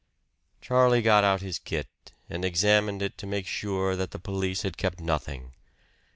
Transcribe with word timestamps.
Charlie 0.61 1.03
got 1.03 1.23
out 1.23 1.41
his 1.41 1.59
kit 1.59 1.87
and 2.27 2.43
examined 2.43 3.03
it 3.03 3.19
to 3.19 3.27
make 3.27 3.45
sure 3.45 3.95
that 3.95 4.09
the 4.09 4.17
police 4.17 4.63
had 4.63 4.75
kept 4.75 4.99
nothing. 4.99 5.53